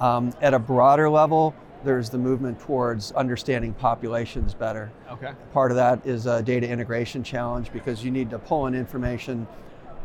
Um, 0.01 0.33
at 0.41 0.55
a 0.55 0.59
broader 0.59 1.11
level, 1.11 1.55
there's 1.85 2.09
the 2.09 2.19
movement 2.19 2.59
towards 2.59 3.13
understanding 3.13 3.75
populations 3.75 4.55
better. 4.55 4.91
Okay. 5.11 5.33
Part 5.53 5.71
of 5.71 5.77
that 5.77 6.07
is 6.07 6.27
a 6.27 6.43
data 6.43 6.67
integration 6.67 7.23
challenge 7.23 7.71
because 7.71 8.03
you 8.03 8.11
need 8.11 8.31
to 8.31 8.39
pull 8.39 8.67
in 8.67 8.75
information 8.75 9.47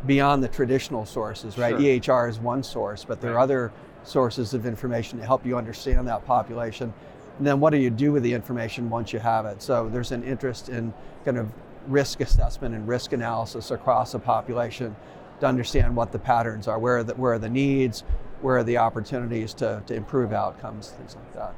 beyond 0.06 0.44
the 0.44 0.50
traditional 0.50 1.06
sources, 1.06 1.58
right? 1.58 1.72
Sure. 1.72 2.26
EHR 2.26 2.30
is 2.30 2.40
one 2.40 2.62
source, 2.62 3.06
but 3.06 3.22
there 3.22 3.34
are 3.36 3.40
other 3.40 3.72
sources 4.04 4.54
of 4.54 4.66
information 4.66 5.20
to 5.20 5.26
help 5.26 5.46
you 5.46 5.58
understand 5.58 6.08
that 6.08 6.26
population. 6.26 6.94
And 7.38 7.48
then 7.48 7.60
what 7.60 7.70
do 7.70 7.78
you 7.78 7.90
do 7.90 8.12
with 8.12 8.24
the 8.24 8.34
information 8.34 8.90
once 8.90 9.14
you 9.14 9.20
have 9.20 9.46
it? 9.46 9.62
So 9.62 9.90
there's 9.90 10.12
an 10.12 10.24
interest 10.24 10.70
in 10.70 10.94
kind 11.24 11.38
of 11.38 11.52
risk 11.88 12.22
assessment 12.22 12.76
and 12.76 12.88
risk 12.88 13.14
analysis 13.14 13.72
across 13.72 14.14
a 14.14 14.20
population 14.20 14.96
to 15.40 15.46
understand 15.46 15.96
what 15.96 16.12
the 16.12 16.20
patterns 16.20 16.68
are, 16.68 16.80
where 16.80 16.98
are 16.98 17.04
the, 17.04 17.14
where 17.16 17.34
are 17.34 17.40
the 17.40 17.50
needs, 17.50 18.04
where 18.42 18.58
are 18.58 18.64
the 18.64 18.78
opportunities 18.78 19.54
to, 19.56 19.82
to 19.86 19.94
improve 19.94 20.34
outcomes, 20.34 20.92
things 20.92 21.16
like 21.16 21.34
that. 21.34 21.56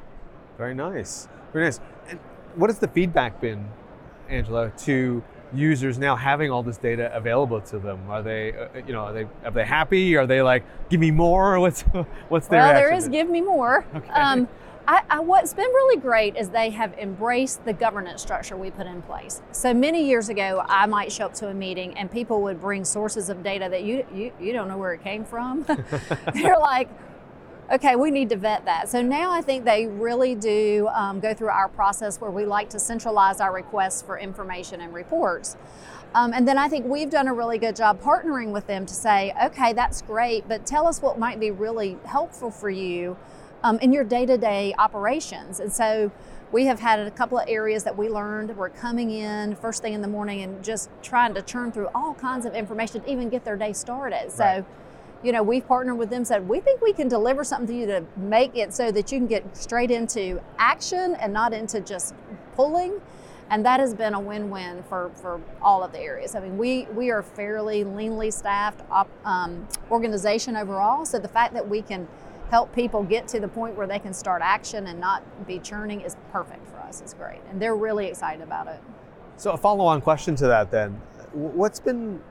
Very 0.58 0.74
nice. 0.74 1.28
Very 1.52 1.66
nice. 1.66 1.80
And 2.08 2.18
what 2.54 2.70
has 2.70 2.78
the 2.78 2.88
feedback 2.88 3.40
been, 3.40 3.68
Angela, 4.28 4.70
to 4.78 5.22
users 5.52 5.98
now 5.98 6.16
having 6.16 6.50
all 6.50 6.62
this 6.62 6.76
data 6.76 7.14
available 7.14 7.60
to 7.60 7.78
them? 7.78 8.08
Are 8.08 8.22
they, 8.22 8.52
uh, 8.52 8.68
you 8.86 8.92
know, 8.92 9.00
are 9.00 9.12
they 9.12 9.26
are 9.44 9.50
they 9.50 9.64
happy? 9.64 10.16
Are 10.16 10.26
they 10.26 10.42
like, 10.42 10.64
give 10.88 11.00
me 11.00 11.10
more? 11.10 11.58
What's 11.64 11.82
what's 12.28 12.48
their 12.48 12.60
well, 12.60 12.74
there 12.74 12.88
reaction 12.88 13.10
give 13.10 13.28
me 13.28 13.40
more. 13.40 13.84
Okay. 13.94 14.10
Um, 14.10 14.48
I, 14.86 15.02
I, 15.08 15.20
what's 15.20 15.54
been 15.54 15.64
really 15.64 15.98
great 15.98 16.36
is 16.36 16.50
they 16.50 16.70
have 16.70 16.92
embraced 16.98 17.64
the 17.64 17.72
governance 17.72 18.20
structure 18.20 18.56
we 18.56 18.70
put 18.70 18.86
in 18.86 19.00
place. 19.02 19.40
So 19.52 19.72
many 19.72 20.06
years 20.06 20.28
ago, 20.28 20.62
I 20.68 20.86
might 20.86 21.10
show 21.10 21.26
up 21.26 21.34
to 21.34 21.48
a 21.48 21.54
meeting 21.54 21.96
and 21.96 22.10
people 22.10 22.42
would 22.42 22.60
bring 22.60 22.84
sources 22.84 23.30
of 23.30 23.42
data 23.42 23.68
that 23.70 23.82
you 23.84 24.06
you, 24.14 24.32
you 24.38 24.52
don't 24.52 24.68
know 24.68 24.76
where 24.76 24.92
it 24.92 25.02
came 25.02 25.24
from. 25.24 25.64
They're 26.34 26.58
like, 26.58 26.90
okay, 27.72 27.96
we 27.96 28.10
need 28.10 28.28
to 28.28 28.36
vet 28.36 28.66
that. 28.66 28.90
So 28.90 29.00
now 29.00 29.32
I 29.32 29.40
think 29.40 29.64
they 29.64 29.86
really 29.86 30.34
do 30.34 30.88
um, 30.92 31.18
go 31.18 31.32
through 31.32 31.48
our 31.48 31.68
process 31.68 32.20
where 32.20 32.30
we 32.30 32.44
like 32.44 32.68
to 32.70 32.78
centralize 32.78 33.40
our 33.40 33.54
requests 33.54 34.02
for 34.02 34.18
information 34.18 34.82
and 34.82 34.92
reports. 34.92 35.56
Um, 36.14 36.32
and 36.32 36.46
then 36.46 36.58
I 36.58 36.68
think 36.68 36.86
we've 36.86 37.10
done 37.10 37.26
a 37.26 37.34
really 37.34 37.58
good 37.58 37.74
job 37.74 38.00
partnering 38.00 38.52
with 38.52 38.66
them 38.66 38.86
to 38.86 38.94
say, 38.94 39.34
okay, 39.44 39.72
that's 39.72 40.02
great, 40.02 40.46
but 40.46 40.64
tell 40.64 40.86
us 40.86 41.02
what 41.02 41.18
might 41.18 41.40
be 41.40 41.50
really 41.50 41.96
helpful 42.04 42.50
for 42.50 42.70
you 42.70 43.16
um, 43.64 43.78
in 43.80 43.92
your 43.92 44.04
day 44.04 44.24
to 44.26 44.38
day 44.38 44.74
operations. 44.78 45.58
And 45.58 45.72
so 45.72 46.12
we 46.52 46.66
have 46.66 46.78
had 46.78 47.00
a 47.00 47.10
couple 47.10 47.38
of 47.38 47.48
areas 47.48 47.82
that 47.82 47.96
we 47.96 48.08
learned. 48.08 48.56
We're 48.56 48.68
coming 48.68 49.10
in 49.10 49.56
first 49.56 49.82
thing 49.82 49.94
in 49.94 50.02
the 50.02 50.08
morning 50.08 50.42
and 50.42 50.62
just 50.62 50.90
trying 51.02 51.34
to 51.34 51.42
churn 51.42 51.72
through 51.72 51.88
all 51.94 52.14
kinds 52.14 52.46
of 52.46 52.54
information 52.54 53.00
to 53.00 53.10
even 53.10 53.30
get 53.30 53.44
their 53.44 53.56
day 53.56 53.72
started. 53.72 54.30
So, 54.30 54.44
right. 54.44 54.64
you 55.24 55.32
know, 55.32 55.42
we've 55.42 55.66
partnered 55.66 55.98
with 55.98 56.10
them, 56.10 56.24
said, 56.24 56.46
we 56.46 56.60
think 56.60 56.80
we 56.82 56.92
can 56.92 57.08
deliver 57.08 57.42
something 57.42 57.66
to 57.66 57.74
you 57.74 57.86
to 57.86 58.04
make 58.16 58.54
it 58.54 58.72
so 58.72 58.92
that 58.92 59.10
you 59.10 59.18
can 59.18 59.26
get 59.26 59.56
straight 59.56 59.90
into 59.90 60.40
action 60.58 61.16
and 61.16 61.32
not 61.32 61.52
into 61.52 61.80
just 61.80 62.14
pulling 62.54 63.00
and 63.50 63.64
that 63.66 63.78
has 63.78 63.94
been 63.94 64.14
a 64.14 64.20
win-win 64.20 64.82
for, 64.84 65.10
for 65.14 65.38
all 65.60 65.82
of 65.82 65.92
the 65.92 66.00
areas. 66.00 66.34
I 66.34 66.40
mean, 66.40 66.56
we 66.56 66.86
we 66.94 67.10
are 67.10 67.22
fairly 67.22 67.84
leanly 67.84 68.32
staffed 68.32 68.80
op, 68.90 69.08
um, 69.24 69.68
organization 69.90 70.56
overall, 70.56 71.04
so 71.04 71.18
the 71.18 71.28
fact 71.28 71.52
that 71.52 71.68
we 71.68 71.82
can 71.82 72.08
help 72.54 72.72
people 72.72 73.02
get 73.02 73.26
to 73.26 73.40
the 73.40 73.48
point 73.48 73.74
where 73.74 73.88
they 73.88 73.98
can 73.98 74.14
start 74.14 74.40
action 74.40 74.86
and 74.86 75.00
not 75.00 75.24
be 75.44 75.58
churning 75.58 76.00
is 76.02 76.14
perfect 76.30 76.64
for 76.68 76.76
us. 76.78 77.00
It's 77.00 77.12
great, 77.12 77.40
and 77.50 77.60
they're 77.60 77.74
really 77.74 78.06
excited 78.06 78.42
about 78.42 78.68
it. 78.68 78.80
So, 79.36 79.50
a 79.50 79.56
follow-on 79.56 80.00
question 80.00 80.36
to 80.36 80.46
that, 80.46 80.70
then, 80.70 80.92
what's 81.32 81.80
been 81.80 82.22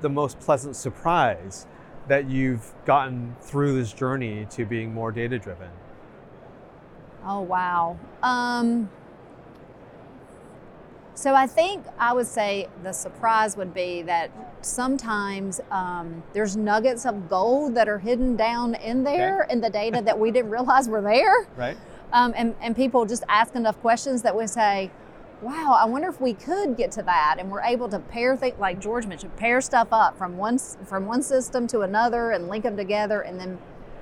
the 0.00 0.08
most 0.08 0.38
pleasant 0.38 0.76
surprise 0.76 1.66
that 2.06 2.30
you've 2.30 2.72
gotten 2.84 3.34
through 3.40 3.76
this 3.76 3.92
journey 3.92 4.46
to 4.50 4.64
being 4.64 4.94
more 4.94 5.10
data-driven? 5.10 5.70
Oh 7.26 7.40
wow. 7.40 7.98
Um, 8.22 8.88
so 11.14 11.34
I 11.34 11.46
think 11.46 11.84
I 11.98 12.12
would 12.12 12.26
say 12.26 12.68
the 12.82 12.92
surprise 12.92 13.56
would 13.56 13.72
be 13.72 14.02
that 14.02 14.30
sometimes 14.62 15.60
um, 15.70 16.22
there's 16.32 16.56
nuggets 16.56 17.06
of 17.06 17.28
gold 17.28 17.76
that 17.76 17.88
are 17.88 17.98
hidden 17.98 18.34
down 18.34 18.74
in 18.74 19.04
there 19.04 19.44
okay. 19.44 19.52
in 19.52 19.60
the 19.60 19.70
data 19.70 20.02
that 20.04 20.18
we 20.18 20.30
didn't 20.30 20.50
realize 20.50 20.88
were 20.88 21.02
there. 21.02 21.46
Right. 21.56 21.76
Um, 22.12 22.32
and, 22.36 22.54
and 22.60 22.76
people 22.76 23.06
just 23.06 23.24
ask 23.28 23.54
enough 23.54 23.80
questions 23.80 24.22
that 24.22 24.36
we 24.36 24.46
say, 24.46 24.90
wow, 25.40 25.76
I 25.78 25.84
wonder 25.84 26.08
if 26.08 26.20
we 26.20 26.34
could 26.34 26.76
get 26.76 26.90
to 26.92 27.02
that. 27.02 27.36
And 27.38 27.50
we're 27.50 27.62
able 27.62 27.88
to 27.88 27.98
pair 27.98 28.36
things, 28.36 28.58
like 28.58 28.80
George 28.80 29.06
mentioned, 29.06 29.36
pair 29.36 29.60
stuff 29.60 29.88
up 29.92 30.16
from 30.16 30.36
one, 30.36 30.58
from 30.58 31.06
one 31.06 31.22
system 31.22 31.66
to 31.68 31.80
another 31.80 32.30
and 32.30 32.48
link 32.48 32.64
them 32.64 32.76
together 32.76 33.20
and 33.22 33.38
then, 33.38 33.58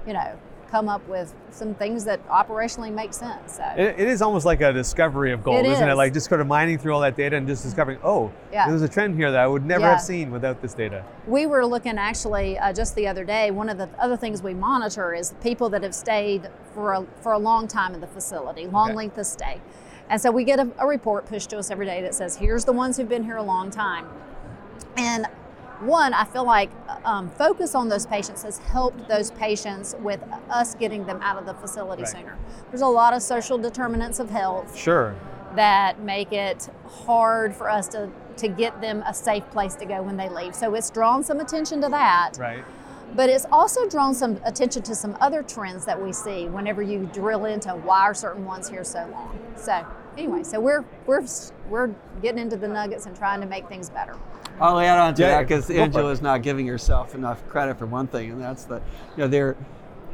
you 0.06 0.12
know, 0.12 0.38
come 0.72 0.88
up 0.88 1.06
with 1.06 1.34
some 1.50 1.74
things 1.74 2.02
that 2.02 2.26
operationally 2.28 2.90
make 2.90 3.12
sense. 3.12 3.58
So. 3.58 3.64
it, 3.76 4.00
it 4.00 4.08
is 4.08 4.22
almost 4.22 4.46
like 4.46 4.62
a 4.62 4.72
discovery 4.72 5.30
of 5.30 5.44
gold, 5.44 5.66
is 5.66 5.72
isn't 5.72 5.86
it? 5.86 5.94
Like 5.94 6.14
just 6.14 6.30
sort 6.30 6.40
of 6.40 6.46
mining 6.46 6.78
through 6.78 6.94
all 6.94 7.02
that 7.02 7.14
data 7.14 7.36
and 7.36 7.46
just 7.46 7.62
discovering, 7.62 7.98
oh, 8.02 8.32
yeah. 8.50 8.66
there's 8.66 8.80
a 8.80 8.88
trend 8.88 9.14
here 9.14 9.30
that 9.30 9.38
I 9.38 9.46
would 9.46 9.66
never 9.66 9.84
yeah. 9.84 9.90
have 9.90 10.00
seen 10.00 10.30
without 10.30 10.62
this 10.62 10.72
data. 10.72 11.04
We 11.26 11.44
were 11.44 11.66
looking 11.66 11.98
actually 11.98 12.58
uh, 12.58 12.72
just 12.72 12.94
the 12.94 13.06
other 13.06 13.22
day. 13.22 13.50
One 13.50 13.68
of 13.68 13.76
the 13.76 13.90
other 13.98 14.16
things 14.16 14.42
we 14.42 14.54
monitor 14.54 15.12
is 15.12 15.34
people 15.42 15.68
that 15.68 15.82
have 15.82 15.94
stayed 15.94 16.48
for 16.72 16.94
a, 16.94 17.06
for 17.20 17.32
a 17.32 17.38
long 17.38 17.68
time 17.68 17.92
in 17.94 18.00
the 18.00 18.06
facility, 18.06 18.66
long 18.66 18.88
okay. 18.88 18.96
length 18.96 19.18
of 19.18 19.26
stay. 19.26 19.60
And 20.08 20.18
so 20.18 20.30
we 20.30 20.42
get 20.42 20.58
a, 20.58 20.70
a 20.78 20.86
report 20.86 21.26
pushed 21.26 21.50
to 21.50 21.58
us 21.58 21.70
every 21.70 21.84
day 21.84 22.00
that 22.00 22.14
says, 22.14 22.36
here's 22.36 22.64
the 22.64 22.72
ones 22.72 22.96
who've 22.96 23.08
been 23.08 23.24
here 23.24 23.36
a 23.36 23.42
long 23.42 23.68
time. 23.68 24.06
And 24.96 25.26
one, 25.82 26.14
I 26.14 26.24
feel 26.24 26.44
like 26.44 26.70
um, 27.04 27.30
focus 27.30 27.74
on 27.74 27.88
those 27.88 28.06
patients 28.06 28.42
has 28.42 28.58
helped 28.58 29.08
those 29.08 29.30
patients 29.32 29.94
with 30.00 30.22
us 30.48 30.74
getting 30.74 31.04
them 31.06 31.20
out 31.22 31.38
of 31.38 31.46
the 31.46 31.54
facility 31.54 32.02
right. 32.02 32.12
sooner. 32.12 32.38
There's 32.70 32.82
a 32.82 32.86
lot 32.86 33.14
of 33.14 33.22
social 33.22 33.58
determinants 33.58 34.18
of 34.18 34.30
health. 34.30 34.76
Sure. 34.76 35.14
That 35.54 36.00
make 36.00 36.32
it 36.32 36.70
hard 36.86 37.54
for 37.54 37.68
us 37.68 37.88
to, 37.88 38.10
to 38.38 38.48
get 38.48 38.80
them 38.80 39.02
a 39.06 39.12
safe 39.12 39.48
place 39.50 39.74
to 39.76 39.84
go 39.84 40.02
when 40.02 40.16
they 40.16 40.28
leave. 40.28 40.54
So 40.54 40.74
it's 40.74 40.90
drawn 40.90 41.22
some 41.22 41.40
attention 41.40 41.80
to 41.82 41.88
that. 41.90 42.34
Right. 42.38 42.64
But 43.14 43.28
it's 43.28 43.44
also 43.52 43.86
drawn 43.88 44.14
some 44.14 44.40
attention 44.44 44.82
to 44.84 44.94
some 44.94 45.18
other 45.20 45.42
trends 45.42 45.84
that 45.84 46.00
we 46.00 46.12
see 46.12 46.46
whenever 46.46 46.80
you 46.80 47.10
drill 47.12 47.44
into 47.44 47.70
why 47.70 48.02
are 48.02 48.14
certain 48.14 48.46
ones 48.46 48.70
here 48.70 48.84
so 48.84 49.06
long. 49.12 49.38
So 49.56 49.86
anyway, 50.16 50.44
so 50.44 50.58
we're 50.58 50.84
we're 51.06 51.26
we're 51.68 51.90
getting 52.22 52.40
into 52.40 52.56
the 52.56 52.68
nuggets 52.68 53.04
and 53.04 53.14
trying 53.14 53.42
to 53.42 53.46
make 53.46 53.68
things 53.68 53.90
better. 53.90 54.16
I'll 54.60 54.78
add 54.78 54.98
on 54.98 55.14
to 55.14 55.22
yeah, 55.22 55.28
that 55.28 55.48
because 55.48 55.70
Angela's 55.70 56.22
not 56.22 56.42
giving 56.42 56.66
herself 56.66 57.14
enough 57.14 57.46
credit 57.48 57.78
for 57.78 57.86
one 57.86 58.06
thing, 58.06 58.30
and 58.30 58.40
that's 58.40 58.64
that 58.64 58.82
you 59.16 59.22
know 59.22 59.28
their 59.28 59.56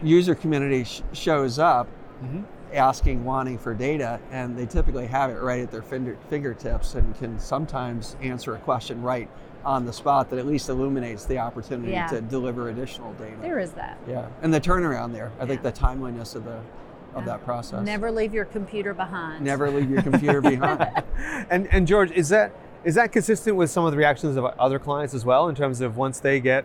user 0.03 0.35
community 0.35 0.85
sh- 0.85 1.03
shows 1.13 1.59
up 1.59 1.87
mm-hmm. 2.23 2.43
asking, 2.73 3.25
wanting 3.25 3.59
for 3.59 3.75
data, 3.75 4.21
and 4.31 4.57
they 4.57 4.67
typically 4.67 5.07
have 5.07 5.31
it 5.31 5.41
right 5.41 5.63
at 5.63 5.71
their 5.71 5.83
finger- 5.83 6.19
fingertips 6.31 6.95
and 6.95 7.17
can 7.19 7.39
sometimes 7.39 8.17
answer 8.23 8.55
a 8.55 8.59
question 8.59 9.03
right 9.03 9.29
on 9.65 9.85
the 9.85 9.93
spot 9.93 10.31
that 10.31 10.39
at 10.39 10.47
least 10.47 10.69
illuminates 10.69 11.25
the 11.25 11.39
opportunity 11.39 11.93
yeah. 11.93 12.07
to 12.07 12.21
deliver 12.21 12.71
additional 12.71 13.13
data. 13.15 13.37
There 13.43 13.59
is 13.59 13.73
that. 13.73 13.99
Yeah, 14.09 14.29
and 14.43 14.53
the 14.55 14.61
turnaround 14.61 15.13
there. 15.13 15.33
I 15.39 15.43
yeah. 15.43 15.49
think 15.49 15.63
the 15.63 15.73
timeliness 15.73 16.35
of 16.35 16.45
the 16.45 16.61
of 17.15 17.25
that 17.25 17.45
process. 17.45 17.85
Never 17.85 18.11
leave 18.11 18.35
your 18.35 18.45
computer 18.45 18.95
behind. 18.95 19.45
Never 19.45 19.71
leave 19.71 19.91
your 19.91 20.03
computer 20.03 20.41
behind. 20.41 21.03
and 21.51 21.67
and 21.73 21.87
George, 21.87 22.11
is 22.13 22.29
that 22.29 22.53
is 22.85 22.95
that 22.95 23.13
consistent 23.13 23.57
with 23.57 23.71
some 23.71 23.85
of 23.85 23.93
the 23.93 23.99
reactions 23.99 24.37
of 24.37 24.45
other 24.45 24.79
clients 24.79 25.15
as 25.15 25.25
well 25.25 25.49
in 25.49 25.55
terms 25.55 25.81
of 25.81 25.97
once 25.97 26.21
they 26.21 26.41
get 26.41 26.65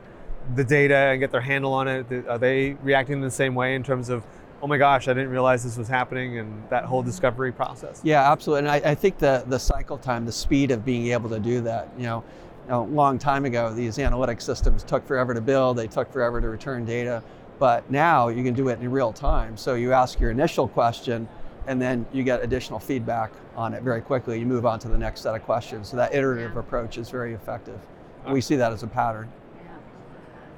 the 0.55 0.63
data 0.63 0.96
and 0.96 1.20
get 1.20 1.32
their 1.32 1.41
handle 1.41 1.74
on 1.74 1.88
it, 1.88 2.05
are 2.27 2.38
they 2.38 2.74
reacting 2.84 3.15
in 3.15 3.22
the 3.22 3.32
same 3.32 3.55
way 3.55 3.75
in 3.75 3.84
terms 3.84 4.10
of, 4.10 4.24
oh 4.62 4.67
my 4.67 4.77
gosh, 4.77 5.08
I 5.08 5.13
didn't 5.13 5.29
realize 5.29 5.63
this 5.63 5.77
was 5.77 5.88
happening 5.88 6.38
and 6.39 6.70
that 6.70 6.86
whole 6.86 7.01
discovery 7.01 7.51
process? 7.51 8.01
Yeah, 8.03 8.32
absolutely. 8.32 8.70
And 8.70 8.86
I, 8.86 8.91
I 8.91 8.96
think 8.96 9.17
the, 9.17 9.43
the 9.48 9.60
cycle 9.60 9.98
time, 9.98 10.25
the 10.25 10.32
speed 10.32 10.72
of 10.72 10.86
being 10.86 11.08
able 11.08 11.29
to 11.29 11.39
do 11.39 11.62
that, 11.62 11.89
you 11.98 12.03
know, 12.03 12.24
a 12.70 12.79
long 12.79 13.20
time 13.20 13.46
ago, 13.46 13.74
these 13.74 14.00
analytic 14.00 14.39
systems 14.39 14.84
took 14.84 15.05
forever 15.05 15.34
to 15.34 15.41
build, 15.41 15.77
they 15.77 15.88
took 15.88 16.12
forever 16.12 16.39
to 16.39 16.48
return 16.48 16.86
data. 16.86 17.24
But 17.60 17.89
now 17.91 18.29
you 18.29 18.43
can 18.43 18.53
do 18.53 18.70
it 18.70 18.79
in 18.79 18.89
real 18.91 19.13
time. 19.13 19.58
So 19.58 19.75
you 19.75 19.93
ask 19.93 20.20
your 20.20 20.32
initial 20.32 20.67
question, 20.67 21.27
and 21.67 21.82
then 21.82 22.05
you 22.12 22.24
get 22.24 22.43
additional 22.43 22.79
feedback 22.79 23.32
on 23.55 23.74
it 23.74 23.84
very 23.84 24.01
quickly. 24.01 24.39
You 24.39 24.46
move 24.46 24.65
on 24.65 24.79
to 24.79 24.88
the 24.88 24.98
next 24.98 25.22
set 25.22 25.36
of 25.36 25.43
questions. 25.43 25.89
So 25.89 25.98
that 25.98 26.13
iterative 26.13 26.58
approach 26.58 26.98
is 26.98 27.10
very 27.10 27.34
effective. 27.34 27.79
We 28.27 28.41
see 28.41 28.55
that 28.55 28.72
as 28.72 28.84
a 28.84 28.88
pattern. 28.88 29.29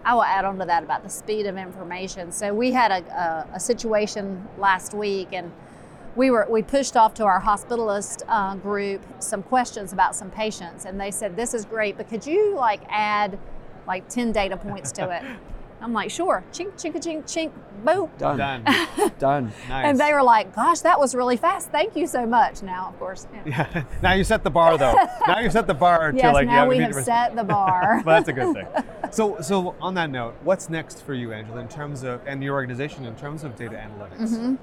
I 0.03 0.13
will 0.13 0.23
add 0.23 0.45
on 0.45 0.59
to 0.59 0.65
that 0.65 0.83
about 0.83 1.03
the 1.03 1.09
speed 1.09 1.47
of 1.47 1.57
information. 1.57 2.31
So 2.31 2.53
we 2.53 2.71
had 2.71 2.91
a, 2.91 3.47
a, 3.51 3.55
a 3.55 3.59
situation 3.59 4.47
last 4.59 4.93
week, 4.93 5.29
and 5.31 5.51
we 6.15 6.29
were 6.29 6.45
we 6.47 6.61
pushed 6.61 6.95
off 6.95 7.15
to 7.15 7.25
our 7.25 7.41
hospitalist 7.41 8.21
uh, 8.27 8.55
group 8.55 9.01
some 9.17 9.41
questions 9.41 9.93
about 9.93 10.15
some 10.15 10.29
patients, 10.29 10.85
and 10.85 11.01
they 11.01 11.09
said, 11.09 11.35
"This 11.35 11.55
is 11.55 11.65
great, 11.65 11.97
but 11.97 12.07
could 12.07 12.25
you 12.25 12.53
like 12.55 12.81
add 12.87 13.39
like 13.87 14.07
ten 14.07 14.31
data 14.31 14.57
points 14.57 14.91
to 14.93 15.09
it?" 15.09 15.23
I'm 15.85 15.93
like, 15.93 16.09
sure. 16.09 16.43
Chink, 16.51 16.73
chink, 16.81 16.95
chink, 16.95 17.23
chink, 17.25 17.51
boom. 17.85 18.09
Done. 18.17 18.37
Done. 18.39 19.11
Done. 19.19 19.53
Nice. 19.69 19.85
And 19.85 19.99
they 19.99 20.13
were 20.13 20.23
like, 20.23 20.55
gosh, 20.55 20.79
that 20.79 20.99
was 20.99 21.13
really 21.13 21.37
fast. 21.37 21.69
Thank 21.69 21.95
you 21.95 22.07
so 22.07 22.25
much. 22.25 22.63
Now, 22.63 22.87
of 22.87 22.97
course. 22.97 23.27
Yeah. 23.31 23.67
yeah. 23.75 23.83
now 24.01 24.13
you 24.13 24.23
set 24.23 24.43
the 24.43 24.49
bar, 24.49 24.79
though. 24.79 24.95
now 25.27 25.41
you 25.41 25.51
set 25.51 25.67
the 25.67 25.75
bar 25.75 26.11
yes, 26.15 26.33
like, 26.33 26.47
now 26.47 26.67
we 26.67 26.79
have 26.79 26.95
set 26.95 27.35
the 27.35 27.43
bar. 27.43 28.01
well, 28.03 28.15
that's 28.15 28.29
a 28.29 28.33
good 28.33 28.55
thing. 28.55 28.65
So, 29.11 29.39
so 29.41 29.75
on 29.79 29.93
that 29.93 30.09
note, 30.09 30.33
what's 30.43 30.71
next 30.71 31.05
for 31.05 31.13
you, 31.13 31.33
Angela, 31.33 31.61
in 31.61 31.67
terms 31.67 32.01
of, 32.01 32.19
and 32.25 32.43
your 32.43 32.55
organization 32.55 33.05
in 33.05 33.15
terms 33.15 33.43
of 33.43 33.55
data 33.55 33.75
analytics? 33.75 34.31
Mm-hmm. 34.31 34.55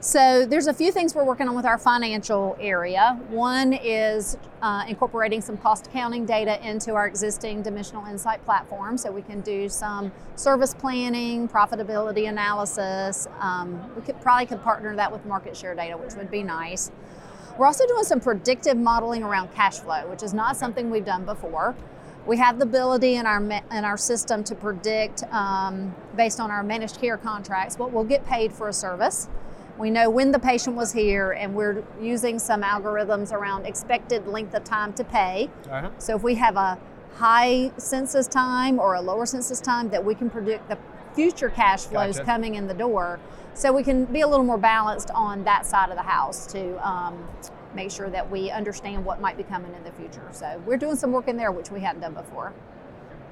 So 0.00 0.46
there's 0.46 0.68
a 0.68 0.72
few 0.72 0.92
things 0.92 1.16
we're 1.16 1.24
working 1.24 1.48
on 1.48 1.56
with 1.56 1.64
our 1.64 1.76
financial 1.76 2.56
area. 2.60 3.18
One 3.30 3.72
is 3.72 4.36
uh, 4.62 4.84
incorporating 4.86 5.40
some 5.40 5.56
cost 5.56 5.88
accounting 5.88 6.24
data 6.24 6.64
into 6.64 6.94
our 6.94 7.08
existing 7.08 7.62
Dimensional 7.62 8.06
Insight 8.06 8.44
platform 8.44 8.96
so 8.96 9.10
we 9.10 9.22
can 9.22 9.40
do 9.40 9.68
some 9.68 10.12
service 10.36 10.72
planning, 10.72 11.48
profitability 11.48 12.28
analysis. 12.28 13.26
Um, 13.40 13.92
we 13.96 14.02
could 14.02 14.20
probably 14.20 14.46
could 14.46 14.62
partner 14.62 14.94
that 14.94 15.10
with 15.10 15.26
market 15.26 15.56
share 15.56 15.74
data, 15.74 15.96
which 15.96 16.14
would 16.14 16.30
be 16.30 16.44
nice. 16.44 16.92
We're 17.58 17.66
also 17.66 17.84
doing 17.88 18.04
some 18.04 18.20
predictive 18.20 18.76
modeling 18.76 19.24
around 19.24 19.52
cash 19.52 19.78
flow, 19.78 20.08
which 20.08 20.22
is 20.22 20.32
not 20.32 20.56
something 20.56 20.90
we've 20.90 21.04
done 21.04 21.24
before. 21.24 21.74
We 22.24 22.36
have 22.36 22.60
the 22.60 22.66
ability 22.66 23.16
in 23.16 23.26
our 23.26 23.42
in 23.42 23.84
our 23.84 23.96
system 23.96 24.44
to 24.44 24.54
predict, 24.54 25.24
um, 25.32 25.92
based 26.14 26.38
on 26.38 26.52
our 26.52 26.62
managed 26.62 27.00
care 27.00 27.16
contracts, 27.16 27.80
what 27.80 27.90
we'll 27.90 28.04
get 28.04 28.24
paid 28.26 28.52
for 28.52 28.68
a 28.68 28.72
service. 28.72 29.28
We 29.78 29.90
know 29.90 30.10
when 30.10 30.32
the 30.32 30.40
patient 30.40 30.74
was 30.74 30.92
here, 30.92 31.30
and 31.30 31.54
we're 31.54 31.84
using 32.00 32.40
some 32.40 32.62
algorithms 32.62 33.32
around 33.32 33.64
expected 33.64 34.26
length 34.26 34.54
of 34.54 34.64
time 34.64 34.92
to 34.94 35.04
pay. 35.04 35.50
Uh-huh. 35.70 35.90
So 35.98 36.16
if 36.16 36.22
we 36.24 36.34
have 36.34 36.56
a 36.56 36.78
high 37.14 37.70
census 37.76 38.26
time 38.26 38.80
or 38.80 38.94
a 38.94 39.00
lower 39.00 39.24
census 39.24 39.60
time, 39.60 39.88
that 39.90 40.04
we 40.04 40.16
can 40.16 40.30
predict 40.30 40.68
the 40.68 40.78
future 41.14 41.48
cash 41.48 41.84
flows 41.84 42.16
Gotcha. 42.16 42.26
coming 42.26 42.56
in 42.56 42.66
the 42.66 42.74
door. 42.74 43.20
So 43.54 43.72
we 43.72 43.82
can 43.84 44.04
be 44.06 44.20
a 44.20 44.26
little 44.28 44.44
more 44.44 44.58
balanced 44.58 45.10
on 45.14 45.44
that 45.44 45.64
side 45.64 45.90
of 45.90 45.96
the 45.96 46.02
house 46.02 46.46
to 46.48 46.86
um, 46.86 47.28
make 47.74 47.90
sure 47.90 48.10
that 48.10 48.28
we 48.28 48.50
understand 48.50 49.04
what 49.04 49.20
might 49.20 49.36
be 49.36 49.42
coming 49.44 49.72
in 49.74 49.84
the 49.84 49.92
future. 49.92 50.22
So 50.32 50.60
we're 50.66 50.76
doing 50.76 50.96
some 50.96 51.12
work 51.12 51.28
in 51.28 51.36
there 51.36 51.52
which 51.52 51.70
we 51.70 51.80
hadn't 51.80 52.00
done 52.00 52.14
before. 52.14 52.52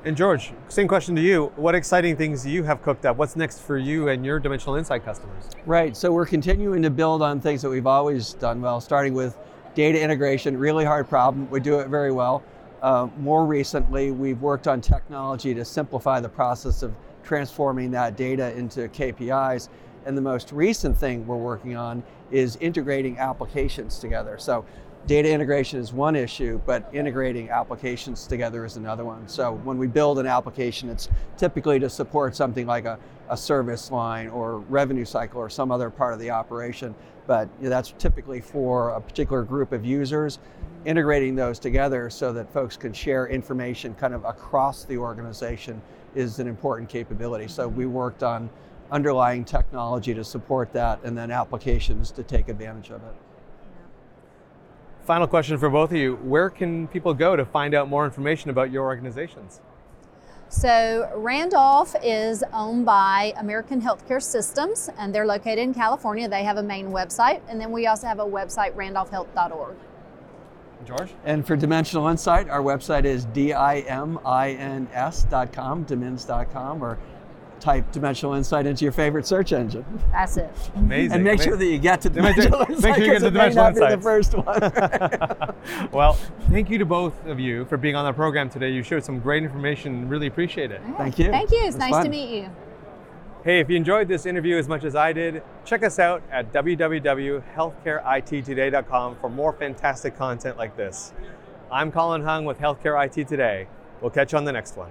And 0.07 0.17
George, 0.17 0.53
same 0.69 0.87
question 0.87 1.17
to 1.17 1.21
you. 1.21 1.53
What 1.57 1.75
exciting 1.75 2.17
things 2.17 2.47
you 2.47 2.63
have 2.63 2.81
cooked 2.81 3.05
up? 3.05 3.17
What's 3.17 3.35
next 3.35 3.59
for 3.63 3.77
you 3.77 4.07
and 4.07 4.25
your 4.25 4.39
Dimensional 4.39 4.77
Insight 4.77 5.05
customers? 5.05 5.51
Right. 5.67 5.97
So 5.97 6.13
we're 6.13 6.27
continuing 6.27 6.81
to 6.83 6.91
build 6.91 7.23
on 7.23 7.41
things 7.41 7.61
that 7.63 7.71
we've 7.71 7.89
always 7.89 8.35
done 8.35 8.61
well, 8.61 8.81
starting 8.81 9.15
with 9.15 9.37
data 9.75 10.01
integration, 10.01 10.57
really 10.57 10.85
hard 10.85 11.09
problem. 11.09 11.51
We 11.51 11.59
do 11.59 11.81
it 11.81 11.89
very 11.89 12.13
well. 12.13 12.45
Uh, 12.83 13.09
more 13.19 13.47
recently, 13.47 14.13
we've 14.13 14.41
worked 14.41 14.69
on 14.69 14.81
technology 14.81 15.53
to 15.55 15.65
simplify 15.65 16.21
the 16.21 16.29
process 16.29 16.85
of 16.85 16.95
transforming 17.25 17.91
that 17.91 18.17
data 18.17 18.57
into 18.57 18.87
KPIs. 18.91 19.71
And 20.05 20.17
the 20.17 20.23
most 20.23 20.53
recent 20.53 20.97
thing 20.97 21.27
we're 21.27 21.35
working 21.35 21.77
on 21.77 22.05
is 22.31 22.55
integrating 22.61 23.19
applications 23.19 23.99
together. 23.99 24.39
So 24.39 24.65
data 25.07 25.31
integration 25.31 25.79
is 25.79 25.93
one 25.93 26.17
issue, 26.17 26.61
but 26.67 26.89
integrating 26.93 27.49
applications 27.49 28.27
together 28.27 28.65
is 28.65 28.77
another 28.77 29.05
one. 29.05 29.27
So 29.29 29.53
when 29.63 29.79
we 29.79 29.87
build 29.87 30.19
an 30.19 30.27
application, 30.27 30.89
it's 30.89 31.09
typically 31.37 31.79
to 31.79 31.89
support 31.89 32.35
something 32.35 32.67
like 32.67 32.87
a, 32.87 32.99
a 33.29 33.37
service 33.37 33.91
line 33.93 34.29
or 34.29 34.59
revenue 34.59 35.05
cycle 35.05 35.41
or 35.41 35.49
some 35.49 35.71
other 35.71 35.91
part 35.91 36.13
of 36.13 36.19
the 36.19 36.31
operation. 36.31 36.95
But 37.29 37.49
you 37.59 37.65
know, 37.65 37.71
that's 37.71 37.95
typically 37.99 38.41
for 38.41 38.91
a 38.91 39.01
particular 39.01 39.43
group 39.43 39.73
of 39.73 39.85
users. 39.85 40.41
Integrating 40.85 41.37
those 41.37 41.59
together 41.59 42.11
so 42.11 42.33
that 42.33 42.53
folks 42.53 42.77
can 42.77 42.93
share 42.93 43.27
information 43.29 43.95
kind 43.95 44.15
of 44.15 44.25
across 44.25 44.85
the 44.85 44.97
organization 44.97 45.81
is 46.15 46.39
an 46.41 46.49
important 46.49 46.89
capability. 46.89 47.47
So 47.49 47.69
we 47.69 47.87
worked 47.87 48.23
on 48.23 48.51
underlying 48.91 49.45
technology 49.45 50.15
to 50.15 50.25
support 50.25 50.73
that 50.73 51.01
and 51.03 51.17
then 51.17 51.31
applications 51.31 52.11
to 52.13 52.23
take 52.23 52.49
advantage 52.49 52.91
of 52.91 53.03
it. 53.03 53.26
Final 55.07 55.29
question 55.29 55.57
for 55.57 55.71
both 55.71 55.93
of 55.93 55.97
you. 55.97 56.17
Where 56.17 56.51
can 56.51 56.89
people 56.89 57.15
go 57.15 57.37
to 57.37 57.45
find 57.45 57.75
out 57.75 57.89
more 57.89 58.05
information 58.05 58.51
about 58.51 58.73
your 58.73 58.85
organizations? 58.87 59.61
So 60.49 61.09
Randolph 61.15 61.95
is 62.03 62.43
owned 62.53 62.87
by 62.87 63.33
American 63.39 63.81
Healthcare 63.81 64.21
Systems, 64.21 64.91
and 64.99 65.15
they're 65.15 65.25
located 65.25 65.61
in 65.61 65.73
California. 65.73 66.29
They 66.29 66.43
have 66.43 66.57
a 66.57 66.63
main 66.63 66.89
website, 66.89 67.41
and 67.49 67.61
then 67.61 67.71
we 67.71 67.87
also 67.87 68.09
have 68.09 68.19
a 68.19 68.25
website, 68.25 68.75
randolphhealth.org. 68.75 69.77
George? 70.85 71.15
And 71.25 71.47
for 71.47 71.55
Dimensional 71.55 72.09
Insight, 72.09 72.49
our 72.49 72.61
website 72.61 73.05
is 73.05 73.27
dimins.com, 73.27 74.19
dimins.com, 75.87 76.83
or 76.83 76.99
type 77.61 77.91
Dimensional 77.93 78.35
Insight 78.35 78.67
into 78.67 78.85
your 78.85 78.93
favorite 78.93 79.27
search 79.27 79.53
engine. 79.53 79.85
That's 80.13 80.37
it. 80.37 80.51
Amazing. 80.75 81.13
And 81.13 81.25
make 81.25 81.41
Ama- 81.41 81.43
sure 81.43 81.57
that 81.57 81.65
you 81.67 81.79
get 81.79 82.01
to 82.03 82.11
Make 82.11 82.35
sure- 82.37 82.45
Dimensional 82.45 82.61
make 82.61 82.71
Insight 82.71 82.95
sure 82.97 83.05
you 83.05 83.11
get 83.11 83.15
'cause 83.15 83.23
to 83.23 83.29
it 83.29 83.33
Dimensional 83.33 83.65
not 83.65 83.75
be 83.75 83.81
the 83.97 84.03
first 84.03 84.35
one. 85.87 85.91
well, 85.93 86.13
thank 86.51 86.69
you 86.71 86.79
to 86.79 86.85
both 86.87 87.27
of 87.27 87.41
you 87.41 87.65
for 87.67 87.77
being 87.77 87.95
on 87.97 88.05
the 88.05 88.13
program 88.13 88.49
today. 88.51 88.71
You 88.71 88.83
shared 88.83 89.05
some 89.05 89.19
great 89.21 89.43
information. 89.43 90.09
Really 90.09 90.27
appreciate 90.27 90.71
it. 90.71 90.81
Thank 90.99 91.19
you. 91.19 91.31
Thank 91.31 91.51
you. 91.51 91.61
It's 91.65 91.77
It 91.77 91.81
nice 91.81 91.91
fun. 91.91 92.05
to 92.05 92.11
meet 92.11 92.43
you. 92.43 92.49
Hey, 93.45 93.61
if 93.61 93.69
you 93.71 93.77
enjoyed 93.77 94.09
this 94.09 94.27
interview 94.27 94.57
as 94.57 94.67
much 94.67 94.83
as 94.85 94.97
I 94.97 95.13
did, 95.13 95.41
check 95.65 95.85
us 95.85 96.01
out 96.01 96.21
at 96.33 96.53
www.healthcareittoday.com 96.53 99.17
for 99.21 99.31
more 99.31 99.53
fantastic 99.53 100.19
content 100.19 100.57
like 100.59 100.77
this. 100.77 101.13
I'm 101.71 101.93
Colin 101.93 102.23
Hung 102.23 102.45
with 102.45 102.59
Healthcare 102.59 103.07
IT 103.07 103.29
Today. 103.29 103.69
We'll 104.01 104.11
catch 104.11 104.33
you 104.33 104.39
on 104.39 104.45
the 104.45 104.51
next 104.53 104.77
one. 104.77 104.91